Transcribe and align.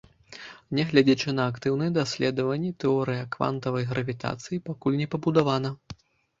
Нягледзячы 0.77 1.29
на 1.39 1.43
актыўныя 1.51 1.91
даследаванні, 1.99 2.71
тэорыя 2.85 3.29
квантавай 3.37 3.89
гравітацыі 3.93 4.63
пакуль 4.73 5.01
не 5.07 5.11
пабудавана. 5.17 5.69